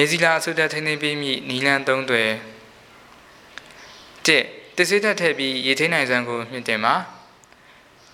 [0.00, 2.24] မြေစီလာအဆုတက်ထိန်းသိမ်းပေးမိနီလန်သုံးတွေ
[4.26, 4.44] တစ်
[4.76, 6.94] တစ္ဆေးတက်ထည့်ပြီးရေထိန်းနိုင်စွမ်းကိုမြင့်တင်ပါ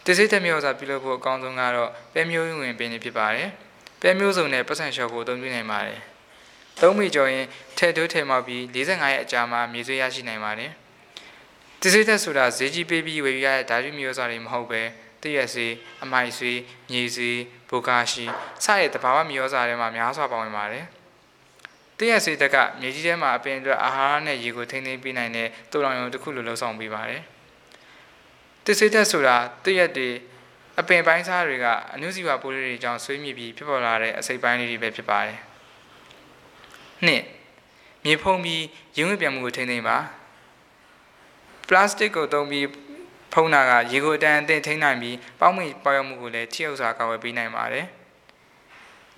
[0.04, 3.48] တစ္ဆေးတက်မျိုးစားပြုလုပ်ဖို့အကောင်းဆုံးကတော့ပဲမျိုးဝင်ပင်နေဖြစ်ပါတယ်
[4.00, 6.00] ပဲမျိုးစုံနဲ့ပတ်စံလျှော့ကိုအသုံးပြုနိုင်ပါတယ်
[6.80, 7.46] သုံးမိကျော်ရင်
[7.78, 10.70] ထဲတိုးထဲမောက်ပြီး45ရက်အကြာမှာမြေဆွေးရရှိနိုင်ပါတယ်
[11.80, 14.82] တစ္ဆေးတက်ဆိုတာဈေးကြီးပေးပြီးဝယ်ယူရတဲ့ဓာတုမျိုးစားတွေမဟုတ်ပဲ
[15.22, 16.58] တရက်စေးအမိုက်ဆွေး
[16.90, 17.38] မြေစေး
[17.70, 18.24] ဘိုကာရှိ
[18.64, 20.86] စတဲ့တဘာဝမျိုးစားတွေမှာများစွာပါဝင်ပါတယ်
[21.98, 27.22] တရက်စေးတက်ကမြေကြီးထဲမှာအပင်အတွက်အာဟာရနဲ့ရေကိုထိန်းသိမ်းပေးနိုင်တဲ့တူလောင်ရုံတစ်ခုလိုလှုပ်ဆောင်ပေးပါတယ်
[28.64, 30.08] တစ္ဆေးတက်ဆိုတာတရက်တွေ
[30.80, 35.38] အပင်ပိုင်းစားတွေကအနုစီဝပိုးလေးတွေကြောင့်ဆွေးမြေပြီးဖြစ်ပေါ်လာတဲ့အစိပ်ပိုင်းလေးတွေပဲဖြစ်ပါတယ်
[37.06, 37.22] နှစ်
[38.04, 38.62] မြေဖုံးပြီး
[38.96, 39.98] ရင်းဝဲပြန်မှုကိုထိန်းသိမ်းပါ
[41.68, 42.66] ပလတ်စတစ်ကိုသုံးပြီး
[43.32, 47.86] ဖုံးတာကရေကိုအတန်အသင့်ထိန်းနိုင်ပြီးပေါင်းမိပေါရောက်မှုကိုလည်းထိရောက်စွာကာကွယ်ပေးနိုင်ပါတယ်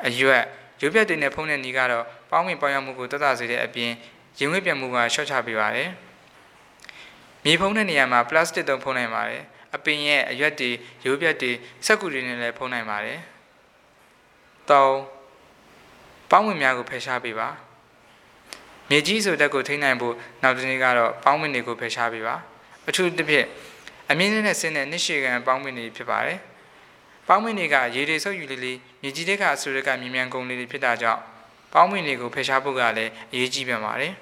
[0.07, 0.45] အရွက်
[0.83, 3.91] ရုပ်ပြတ်တွေနဲ့ဖုံးတဲ့နီးကတော့ပေါင်းမိပေါရောက်မှုကိုတက်တာစေတဲ့အပြင်
[4.39, 5.91] ရင်ဝဲပြန်မှုကရှော့ချပေးပါတယ်
[7.45, 9.43] မြေဖုံးတဲ့နေရာမှာပလတ်စတစ်သုံးဖုံးနိုင်ပါတယ်
[9.77, 10.71] အပင်ရဲ့အရွက်တွေ
[11.05, 11.51] ရိုးပြတ်တွေ
[11.87, 13.19] စက်ကူတွေနဲ့လည်းဖုံးနိုင်ပါတယ်။
[14.69, 14.83] ၃
[16.31, 17.49] ပေါင်းဝင်များကိုဖယ်ရှားပေးပါ။
[18.91, 22.35] မြေကြီးဆိုတဲ့ကိုထိန်းနိုင်ဖို့နောက်တစ်နေ့ကတော့ပေါင်းဝင်တွေကိုဖယ်ရှားပေးပါ။
[22.89, 23.47] အထူးသဖြင့်
[24.11, 26.39] အမြင့်နဲ့ဆင်းတဲ့နှစ်ရှည်ကန်ပေါင်းဝင်တွေဖြစ်ပါတယ်။
[27.28, 31.22] ပေါင်းဝင်တွေကရေတွေဆုပ်ယူလေးလေးမြေကြီးတွေကအဆူတွေကမြ мян ကုန်လေးတွေဖြစ်တာကြောင့်
[31.74, 34.14] ပေါင်းဝင်တွေကိုဖယ်ရှားဖို့ကလည်းအရေးကြီးပြန်ပါတယ်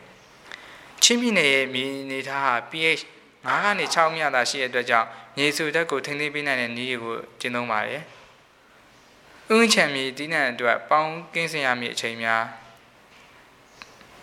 [1.03, 3.02] ။ချင်းပြည်နယ်ရဲ့မြေနေသားဟာ pH
[3.45, 8.02] 9ကနေ6မြတာရှိတဲ့အတွက်ကြောင့်မြေစုဓာတ်ကိုထိန်းသိမ်းပေးနိုင်တဲ့နည်းတွေကိုကျင့်သုံးပါတယ်။
[9.55, 12.44] ဥချံမြေတီးနှံအတွက်ပေါင်းကင်းစင်ရမည့်အချိန်များ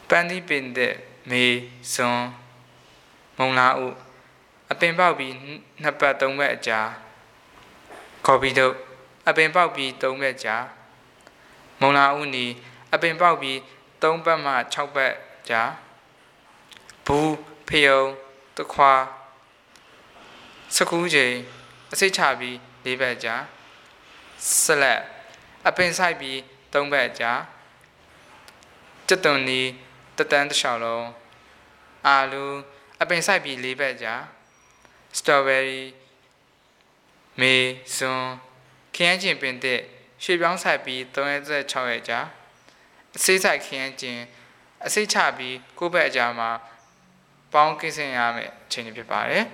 [0.09, 0.95] ပန်းသီးပင်တဲ့
[1.31, 1.45] မေ
[1.95, 2.21] ဇွန်
[3.39, 3.87] မုံလာဥ
[4.73, 5.35] အပင်ပေါက်ပြီး
[5.83, 6.81] နှစ်ပတ်သုံးပတ်အကြာ
[8.26, 8.74] ကော်ပီတို့
[9.30, 10.58] အပင်ပေါက်ပြီးသုံးပတ်ကြာ
[11.82, 12.46] မုံလာဥနီ
[12.94, 13.58] အပင်ပေါက်ပြီး
[14.02, 15.14] 3ပတ်မှ6ပတ်
[15.50, 15.64] ကြာ
[17.06, 17.36] ဘူး
[17.68, 18.00] ဖျုံ
[18.58, 18.94] တခွာ
[20.76, 21.36] စကူးချိန်
[21.92, 22.56] အစိတ်ချပြီး
[22.86, 23.36] ၄ဘက်ကြာ
[24.64, 25.02] ဆက်လက်
[25.68, 26.38] အပင်ဆိုင်ပြီး
[26.74, 27.32] ၃ဘက်ကြာ
[29.08, 29.62] ကြက်သွန်နီ
[30.18, 31.08] တတန်းတစ်လျှောက်လုံး
[32.08, 32.46] အာလူ
[33.02, 34.16] အပင်ဆိုင်ပြီး၄ဘက်ကြာ
[35.18, 35.82] စတော်ဘယ်ရီ
[37.42, 37.56] မေ
[37.96, 38.24] ဇွန်
[38.96, 39.80] ခရမ်းကျင်ပင်တဲ့
[40.24, 42.20] ရွှေပြောင်းဆိုင်ပြီး36ရက်ကြာ
[43.18, 44.20] အစိတ်ဆိုင်ခရမ်းကျင်
[44.86, 46.50] အစိတ်ချပြီး၉ဘက်အကြာမှာ
[47.54, 49.46] ပေါင်းကိစ္စရမယ်အချိန်ဖြစ်ပါတယ်